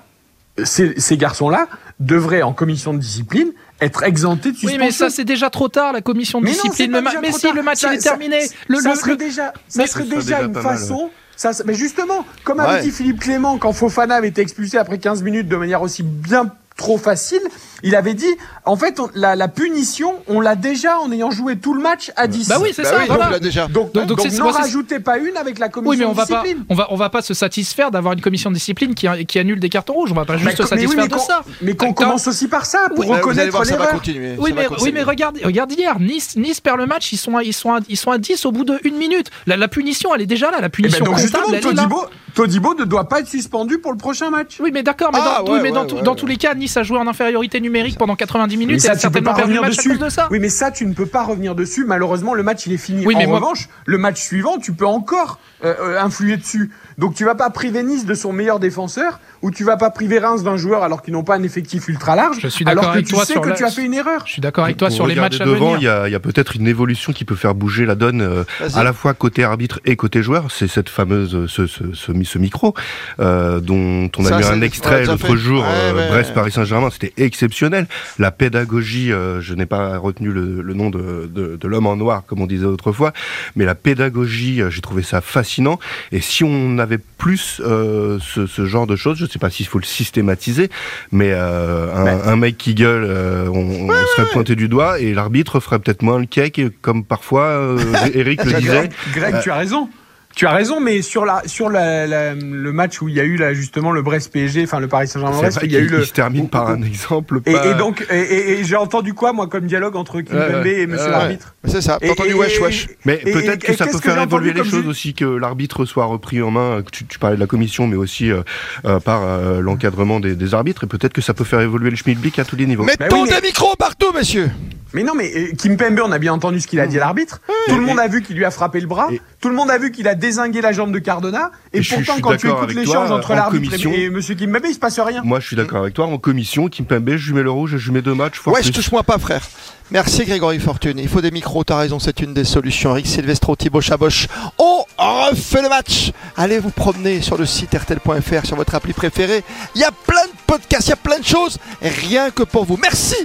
ces, 0.63 0.95
ces 1.01 1.17
garçons-là 1.17 1.67
devraient 1.99 2.43
en 2.43 2.53
commission 2.53 2.95
de 2.95 2.99
discipline 2.99 3.49
être 3.81 4.05
exemptés 4.05 4.51
de 4.51 4.55
Oui, 4.55 4.61
suspension. 4.61 4.85
mais 4.87 4.91
ça 4.93 5.11
c'est 5.11 5.25
déjà 5.25 5.51
trop 5.51 5.69
tard 5.69 5.93
la 5.93 6.01
commission 6.01 6.41
de 6.41 6.45
Mais 6.45 6.53
non, 6.53 6.57
c'est 6.63 6.69
discipline. 6.69 6.93
pas 6.93 6.99
Le 6.99 7.05
ma- 7.05 7.21
mais 7.21 7.33
si 7.33 7.53
le 7.53 7.63
match 7.63 7.79
Ça- 7.81 7.93
il 7.93 7.97
est 7.97 8.01
ça- 8.01 8.11
terminé, 8.11 8.39
le, 8.69 8.77
ça 8.79 8.91
le- 8.91 8.95
serait 8.97 9.11
le- 9.13 9.17
déjà, 9.17 9.53
ça 9.69 9.87
serait 9.89 10.05
déjà, 10.05 10.17
déjà 10.21 10.43
une 10.43 10.53
mal, 10.53 10.63
façon. 10.63 11.11
Ça, 11.37 11.51
mais 11.65 11.75
justement, 11.75 12.25
comme 12.45 12.59
Ouais. 12.59 12.65
avait 12.67 12.83
dit 12.83 12.91
Philippe 12.91 13.21
Clément 13.21 13.59
quand 13.59 13.73
Fofana 13.73 14.15
avait 14.17 14.29
été 14.29 14.41
expulsé 14.41 14.79
après 14.79 14.99
15 14.99 15.23
minutes 15.23 15.49
de 15.49 15.57
manière 15.57 15.83
aussi 15.83 16.03
bien 16.03 16.53
trop 16.77 16.99
facile, 16.99 17.41
il 17.85 17.95
avait 17.95 18.15
dit, 18.15 18.27
en 18.65 18.77
fait, 18.77 18.99
on- 18.99 19.09
la, 19.15 19.37
la 19.37 19.47
punition, 19.49 20.15
on 20.27 20.41
l'a 20.41 20.57
déjà 20.57 20.99
en 20.99 21.13
ayant 21.13 21.31
joué 21.31 21.57
tout 21.57 21.73
le 21.73 21.81
match 21.81 22.11
à 22.17 22.27
10. 22.27 22.49
Bah 22.49 22.57
oui, 22.61 22.71
c'est 22.75 22.83
Bah 22.83 22.89
ça. 22.91 22.97
oui, 23.01 23.05
voilà. 23.07 23.31
donc 23.31 23.41
déjà. 23.41 23.67
Donc, 23.69 23.93
Donc- 23.93 24.07
donc, 24.09 24.25
n'en 24.33 24.51
rajoutez 24.51 24.99
pas 24.99 25.19
une 25.19 25.37
avec 25.37 25.59
la 25.61 25.69
commission 25.69 25.91
Oui, 25.91 25.97
mais 25.99 26.05
on 26.05 26.13
de 26.13 26.17
va 26.17 26.27
pas, 26.27 26.43
discipline. 26.43 26.65
on 26.69 26.75
va, 26.75 26.89
on 26.91 26.97
va 26.97 27.11
pas 27.11 27.23
se 27.23 27.33
satisfaire 27.33 27.91
d'avoir 27.93 28.15
une 28.15 28.21
commission 28.21 28.51
de 28.51 28.55
discipline 28.57 28.95
qui, 28.95 29.07
qui 29.27 29.39
annule 29.39 29.61
des 29.61 29.69
cartons 29.69 29.93
rouges. 29.93 30.11
On 30.11 30.15
va 30.17 30.25
pas 30.25 30.37
juste 30.37 30.47
Mais 30.47 30.57
se 30.57 30.63
co- 30.63 30.69
mais 30.75 30.87
oui, 30.87 30.97
satisfaire 30.97 31.05
mais 31.11 31.17
de 31.17 31.19
ça. 31.23 31.43
Mais 31.63 31.77
qu'on 31.77 31.93
commence 31.93 32.27
aussi 32.27 32.49
par 32.49 32.67
ça, 32.67 32.89
pour 32.95 33.05
allez 33.05 33.15
reconnaître 33.15 33.51
voir, 33.53 33.65
ça 33.65 33.73
va 33.77 33.85
l'erreur. 33.85 33.95
continuer. 33.95 34.35
Oui 34.39 34.51
ça 34.51 34.57
mais, 34.57 34.67
va 34.67 34.77
oui, 34.81 34.91
mais 34.93 35.03
regarde, 35.05 35.39
regarde 35.45 35.73
hier, 35.73 36.01
Nice, 36.01 36.37
nice 36.37 36.61
perd 36.61 36.79
le 36.79 36.87
match, 36.87 37.13
ils 37.13 37.17
sont, 37.19 37.37
à, 37.37 37.43
ils, 37.45 37.53
sont 37.53 37.73
à, 37.73 37.79
ils 37.89 37.97
sont 37.97 38.11
à 38.11 38.19
10 38.19 38.45
au 38.47 38.53
bout 38.53 38.65
de 38.65 38.81
une 38.85 38.97
minute. 38.97 39.31
La, 39.47 39.57
la 39.57 39.69
punition, 39.69 40.13
elle 40.15 40.23
est 40.23 40.27
déjà 40.27 40.51
là, 40.51 40.55
la 40.55 40.59
Eh 40.59 40.63
ben, 40.63 40.71
punition 40.71 41.05
donc 41.05 41.15
comptable, 41.15 41.23
justement, 41.23 41.45
elle 41.49 41.55
est 41.67 41.73
là. 41.73 41.89
Todibo, 42.35 42.75
ne 42.75 42.85
doit 42.85 43.09
pas 43.09 43.21
être 43.21 43.29
suspendu 43.29 43.79
pour 43.79 43.93
le 43.93 43.99
prochain 43.99 44.29
match. 44.31 44.57
Oui, 44.61 44.71
mais 44.73 44.83
d'accord, 44.83 45.11
mais, 45.13 45.21
Ah, 45.23 45.39
dans, 45.45 45.53
ouais, 45.53 45.59
oui, 45.59 45.61
mais 45.63 45.71
dans, 45.71 45.83
ouais, 45.83 45.87
tout- 45.87 45.97
ouais, 45.97 46.03
dans 46.03 46.13
ouais. 46.13 46.17
tous 46.19 46.27
les 46.27 46.37
cas, 46.37 46.55
Nice 46.55 46.77
a 46.77 46.83
joué 46.83 46.99
en 46.99 47.07
infériorité 47.07 47.61
numérique 47.61 47.97
pendant 47.97 48.17
90 48.17 48.57
minutes 48.57 48.71
Mais 48.73 48.77
et 48.77 48.81
ça, 48.81 48.93
a 48.93 48.97
tu 48.97 48.99
peux 48.99 49.03
certainement 49.15 49.35
perdu 49.35 49.55
le 49.55 49.61
match 49.61 49.73
à 49.75 49.77
dessus. 49.77 49.89
cause 49.91 49.99
de 50.01 50.09
ça. 50.09 50.29
Oui, 50.31 50.39
mais 50.41 50.49
ça, 50.49 50.71
tu 50.71 50.85
ne 50.87 50.95
peux 50.95 51.07
pas 51.07 51.23
revenir 51.23 51.55
dessus. 51.55 51.85
Malheureusement, 51.85 52.35
le 52.35 52.43
match, 52.43 52.67
il 52.67 52.73
est 52.73 52.77
fini. 52.79 53.07
Oui, 53.07 53.15
en 53.15 53.19
mais 53.19 53.27
moi- 53.27 53.37
revanche, 53.39 53.69
le 53.87 53.99
match 53.99 54.21
suivant, 54.21 54.59
tu 54.59 54.73
peux 54.73 54.87
encore 54.87 55.39
euh, 55.65 55.75
euh, 55.81 56.01
influer 56.03 56.37
dessus. 56.37 56.71
Donc, 56.99 57.15
tu 57.15 57.25
vas 57.25 57.35
pas 57.35 57.51
priver 57.51 57.83
Nice 57.83 58.07
de 58.07 58.15
son 58.15 58.33
meilleur 58.33 58.61
défenseur 58.61 59.21
ou 59.43 59.51
tu 59.51 59.65
vas 59.65 59.77
pas 59.77 59.91
priver 59.91 60.19
Reims 60.19 60.43
d'un 60.43 60.57
joueur 60.57 60.83
alors 60.83 61.03
qu'ils 61.03 61.13
n'ont 61.13 61.25
pas 61.25 61.37
un 61.37 61.43
effectif 61.43 61.89
ultra 61.89 62.17
large. 62.17 62.39
Je 62.41 62.49
suis 62.49 62.65
d'accord 62.65 62.85
alors 62.85 62.93
que 62.95 62.99
avec 62.99 63.07
tu 63.07 63.15
toi 63.15 63.25
sais 63.25 63.33
sur 63.35 63.43
que 63.43 63.49
la- 63.51 63.55
tu 63.57 63.65
as 63.65 63.71
fait 63.71 63.85
une 63.85 63.95
erreur. 63.95 64.23
Je 64.27 64.33
suis 64.33 64.41
d'accord 64.41 64.65
avec 64.65 64.77
toi 64.77 64.91
sur 64.91 65.07
les 65.07 65.15
matchs 65.17 65.41
à 65.41 65.45
devant, 65.45 65.75
venir. 65.75 65.79
il 65.81 65.85
y 65.85 65.89
a, 65.89 66.09
il 66.09 66.13
y 66.13 66.15
a 66.15 66.21
peut-être 66.21 66.57
une 66.57 66.67
évolution 66.67 67.13
qui 67.13 67.25
peut 67.25 67.35
faire 67.35 67.55
bouger 67.55 67.85
la 67.87 67.95
donne 67.95 68.21
euh, 68.23 68.45
à 68.75 68.83
la 68.85 68.93
fois 68.93 69.13
côté 69.15 69.45
arbitre 69.45 69.81
et 69.85 69.97
côté 69.97 70.23
joueur. 70.23 70.51
C'est 70.51 70.69
cette 70.69 70.89
fameuse 70.89 71.47
ce, 71.49 71.67
ce, 71.67 71.93
ce, 71.93 72.13
mi- 72.13 72.25
ce 72.25 72.39
micro 72.39 72.75
euh, 73.21 73.61
dont 73.61 74.11
on 74.17 74.25
a 74.25 74.29
Ça, 74.31 74.37
vu 74.39 74.45
c'est- 74.45 74.51
un 74.51 74.63
extrait 74.63 75.01
l'a 75.05 75.13
l'autre 75.13 75.37
jour. 75.37 75.63
Ouais, 75.63 75.69
euh, 75.71 76.09
Brest. 76.09 76.33
Paris 76.35 76.53
Saint-Germain, 76.53 76.91
c'était 76.91 77.13
exceptionnel. 77.23 77.87
La 78.19 78.31
pédagogie, 78.31 79.13
euh, 79.13 79.41
je 79.41 79.55
n'ai 79.55 79.67
pas 79.67 79.99
retenu 79.99 80.31
le, 80.31 80.63
le 80.63 80.75
nom 80.75 80.91
de, 80.91 81.29
de, 81.33 81.57
de 81.57 81.69
l'homme 81.69 81.87
en 81.87 81.97
noir 81.97 82.23
comme 82.27 82.41
on 82.41 82.47
disait 82.47 82.65
autrefois, 82.67 83.13
mais 83.57 83.65
la 83.65 83.75
pédagogie, 83.75 84.63
euh, 84.63 84.71
j'ai 84.71 84.81
trouvé 84.81 85.03
ça 85.03 85.21
fascinant. 85.21 85.79
Et 86.13 86.21
si 86.21 86.45
on 86.45 86.79
avait 86.85 86.99
plus 86.99 87.61
euh, 87.65 88.19
ce, 88.21 88.47
ce 88.47 88.65
genre 88.67 88.87
de 88.87 88.97
choses, 88.97 89.19
je 89.19 89.25
ne 89.25 89.29
sais 89.29 89.39
pas 89.39 89.51
s'il 89.51 89.67
faut 89.67 89.79
le 89.79 89.85
systématiser, 89.85 90.71
mais 91.11 91.33
euh, 91.33 91.93
un, 91.95 92.05
Ben. 92.05 92.21
un 92.25 92.37
mec 92.37 92.57
qui 92.57 92.75
gueule, 92.75 93.05
euh, 93.05 93.49
on, 93.49 93.89
on 93.89 94.07
serait 94.17 94.31
pointé 94.33 94.55
du 94.55 94.69
doigt 94.69 95.01
et 95.01 95.13
l'arbitre 95.15 95.61
ferait 95.61 95.79
peut-être 95.81 96.03
moins 96.03 96.19
le 96.19 96.27
cake, 96.27 96.61
comme 96.81 97.05
parfois 97.05 97.77
Eric 98.15 98.45
le 98.45 98.53
disait. 98.53 98.89
Greg, 99.13 99.33
Greg, 99.33 99.41
tu 99.43 99.51
as 99.51 99.57
raison. 99.57 99.89
Tu 100.35 100.47
as 100.47 100.53
raison, 100.53 100.81
mais 100.81 101.01
sur 101.03 101.25
la 101.25 101.43
sur 101.47 101.71
la, 101.71 102.07
la- 102.09 102.35
le 102.35 102.73
match 102.73 103.01
où 103.01 103.09
il 103.09 103.15
y 103.15 103.21
a 103.21 103.25
eu 103.25 103.37
là 103.37 103.55
justement 103.55 103.93
le 103.93 104.03
Brest 104.03 104.33
PSG, 104.33 104.65
enfin 104.65 104.81
le 104.81 104.89
Paris 104.89 105.07
Saint-Germain 105.07 105.35
C'est 105.37 105.41
Brest, 105.43 105.57
vrai 105.59 105.67
il 105.67 105.73
y 105.73 105.77
a 105.77 105.79
eu 105.79 105.87
le 105.87 106.05
se 106.05 106.13
termine 106.13 106.49
par 106.49 106.69
un 106.71 106.83
exemple. 106.83 107.41
et, 107.47 107.53
pas- 107.53 107.67
et 107.67 107.75
donc 107.75 108.05
et, 108.11 108.17
et- 108.21 108.51
et 108.61 108.65
j'ai 108.65 108.75
entendu 108.75 109.15
quoi 109.15 109.33
moi 109.33 109.47
comme 109.47 109.67
dialogue 109.67 109.95
entre 109.95 110.21
Kimpembe 110.23 110.65
Ouais, 110.65 110.81
et 110.81 110.87
Monsieur 110.89 111.07
Ouais. 111.07 111.11
l'arbitre? 111.13 111.55
C'est 111.65 111.81
ça, 111.81 111.99
t'as 112.01 112.11
entendu 112.11 112.31
et- 112.31 112.35
wesh 112.35 112.61
wesh. 112.61 112.89
Mais 113.05 113.19
peut-être 113.19 113.63
que 113.63 113.75
ça 113.77 113.87
peut 113.87 113.93
que 113.93 114.11
faire 114.11 114.21
évoluer 114.21 114.53
les 114.53 114.65
choses 114.65 114.89
aussi, 114.89 115.15
que 115.15 115.25
l'arbitre 115.25 115.85
soit 115.85 116.05
repris 116.07 116.43
en 116.43 116.51
main. 116.51 116.83
que 116.83 116.91
Tu, 116.91 117.05
tu 117.07 117.19
parlais 117.21 117.37
de 117.37 117.41
la 117.41 117.47
commission, 117.47 117.87
mais 117.87 117.97
aussi 117.97 118.31
euh, 118.33 118.43
euh, 118.87 118.99
par 119.01 119.23
euh, 119.23 119.61
l'encadrement 119.61 120.19
des, 120.21 120.35
des 120.35 120.55
arbitres. 120.55 120.85
Et 120.85 120.87
peut-être 120.89 121.13
que 121.13 121.21
ça 121.23 121.33
peut 121.35 121.45
faire 121.45 121.61
évoluer 121.61 121.91
le 121.91 121.97
schmilblick 121.97 122.39
à 122.41 122.45
tous 122.45 122.57
les 122.57 122.67
niveaux. 122.67 122.85
Mettons 122.85 123.05
Bah 123.09 123.17
oui, 123.23 123.29
mais- 123.31 123.41
des 123.41 123.47
micros 123.47 123.77
partout, 123.77 124.13
messieurs. 124.15 124.51
Mais 124.95 125.03
non, 125.03 125.15
mais 125.15 125.31
euh, 125.37 125.53
Kimpembe, 125.57 126.01
on 126.05 126.13
a 126.13 126.19
bien 126.19 126.33
entendu 126.33 126.61
ce 126.61 126.67
qu'il 126.67 126.81
a 126.81 126.87
dit 126.87 126.97
à 126.97 127.01
l'arbitre. 127.01 127.41
Tout 127.69 127.75
le 127.77 127.83
monde 127.83 127.99
a 127.99 128.07
vu 128.09 128.23
qu'il 128.23 128.37
lui 128.37 128.45
a 128.45 128.51
frappé 128.51 128.81
le 128.81 128.87
bras. 128.87 129.09
et- 129.13 129.21
Tout 129.41 129.49
le 129.49 129.55
monde 129.57 129.71
a 129.71 129.77
vu 129.77 129.91
qu'il 129.91 130.07
a 130.09 130.15
désingué 130.15 130.61
la 130.61 130.73
jambe 130.73 130.93
de 130.93 130.99
Cardona. 131.01 131.51
Et, 131.73 131.83
je 131.83 131.95
pourtant, 131.95 132.13
suis 132.15 132.23
quand 132.23 132.31
tu 132.37 132.47
d'accord 132.47 132.51
écoutes 132.63 132.71
avec 132.71 132.77
l'échange 132.87 133.09
toi, 133.09 133.17
entre 133.17 133.31
en 133.33 133.35
l'arbitre 133.35 133.65
commission- 133.71 133.93
et, 133.93 134.03
et 134.05 134.11
Monsieur 134.11 134.35
Kimpembe, 134.37 134.65
il 134.69 134.75
se 134.75 134.79
passe 134.79 134.99
rien. 135.01 135.23
Moi, 135.25 135.41
je 135.41 135.47
suis 135.49 135.57
d'accord 135.57 135.83
avec 135.83 135.95
toi. 135.95 136.07
En 136.07 136.17
commission, 136.19 136.69
Kimpembe, 136.69 137.17
je 137.17 137.27
lui 137.29 137.35
mets 137.35 137.43
le 137.43 137.51
rouge, 137.51 137.77
je 137.77 137.85
lui 137.87 137.93
mets 137.95 138.03
deux 138.03 138.15
matchs. 138.15 138.41
Ouais, 138.47 138.55
je 138.63 138.69
plus. 138.69 138.73
touche-moi 138.73 139.03
pas, 139.03 139.19
frère. 139.19 139.43
Merci 139.91 140.25
Grégory 140.25 140.59
Fortune. 140.61 140.99
Il 140.99 141.09
faut 141.09 141.21
des 141.21 141.31
micros, 141.31 141.63
t'as 141.65 141.77
raison, 141.77 141.99
c'est 141.99 142.21
une 142.21 142.33
des 142.33 142.45
solutions. 142.45 142.93
Eric 142.93 143.07
Silvestro, 143.07 143.55
Thibaut 143.57 143.81
Chaboch. 143.83 144.29
On 144.59 144.85
refait 144.97 145.61
le 145.61 145.69
match. 145.69 146.13
Allez 146.37 146.59
vous 146.59 146.71
promener 146.71 147.21
sur 147.21 147.37
le 147.37 147.45
site 147.47 147.75
RTL.fr, 147.75 148.47
sur 148.47 148.57
votre 148.57 148.75
appli 148.77 148.93
préférée. 148.93 149.43
Il 149.75 149.81
y 149.81 149.85
a 149.85 149.91
plein 150.07 150.23
de 150.25 150.33
podcasts, 150.47 150.87
il 150.87 150.91
y 150.91 150.93
a 150.93 150.97
plein 150.97 151.19
de 151.19 151.25
choses. 151.25 151.59
Rien 151.83 152.31
que 152.31 152.45
pour 152.45 152.65
vous. 152.65 152.79
Merci 152.81 153.17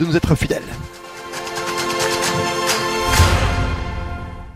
de 0.00 0.04
nous 0.04 0.16
être 0.16 0.34
fidèles. 0.34 0.62